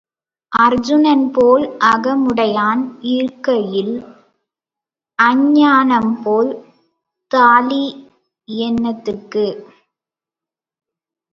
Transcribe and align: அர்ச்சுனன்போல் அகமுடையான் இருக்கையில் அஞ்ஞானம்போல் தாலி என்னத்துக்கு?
அர்ச்சுனன்போல் 0.51 1.65
அகமுடையான் 1.89 2.81
இருக்கையில் 3.11 3.93
அஞ்ஞானம்போல் 5.19 6.51
தாலி 7.31 7.83
என்னத்துக்கு? 8.47 9.45